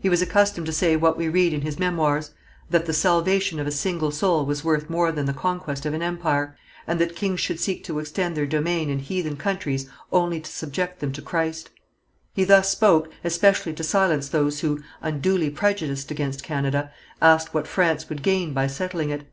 He 0.00 0.10
was 0.10 0.20
accustomed 0.20 0.66
to 0.66 0.70
say 0.74 0.96
what 0.96 1.16
we 1.16 1.30
read 1.30 1.54
in 1.54 1.62
his 1.62 1.78
memoirs, 1.78 2.32
'That 2.68 2.84
the 2.84 2.92
salvation 2.92 3.58
of 3.58 3.66
a 3.66 3.70
single 3.70 4.10
soul 4.10 4.44
was 4.44 4.62
worth 4.62 4.90
more 4.90 5.10
than 5.10 5.24
the 5.24 5.32
conquest 5.32 5.86
of 5.86 5.94
an 5.94 6.02
empire, 6.02 6.54
and 6.86 7.00
that 7.00 7.16
kings 7.16 7.40
should 7.40 7.58
seek 7.58 7.82
to 7.84 7.98
extend 7.98 8.36
their 8.36 8.44
domain 8.44 8.90
in 8.90 8.98
heathen 8.98 9.34
countries 9.38 9.88
only 10.12 10.40
to 10.40 10.50
subject 10.50 10.98
them 11.00 11.10
to 11.12 11.22
Christ.' 11.22 11.70
He 12.34 12.44
thus 12.44 12.68
spoke 12.68 13.08
especially 13.24 13.72
to 13.72 13.82
silence 13.82 14.28
those 14.28 14.60
who, 14.60 14.82
unduly 15.00 15.48
prejudiced 15.48 16.10
against 16.10 16.42
Canada, 16.42 16.92
asked 17.22 17.54
what 17.54 17.66
France 17.66 18.10
would 18.10 18.22
gain 18.22 18.52
by 18.52 18.66
settling 18.66 19.08
it. 19.08 19.24